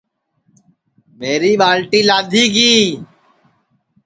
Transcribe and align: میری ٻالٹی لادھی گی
میری 1.19 1.51
ٻالٹی 1.61 1.99
لادھی 2.07 2.43
گی 2.55 2.73